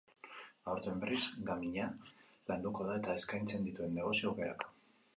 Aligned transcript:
Aurten, 0.71 0.95
berriz, 1.03 1.19
gaming-a 1.51 1.87
landuko 2.49 2.91
da, 2.91 2.99
eta 3.05 3.19
eskaintzen 3.23 3.71
dituen 3.71 3.99
negozio-aukerak. 4.03 4.71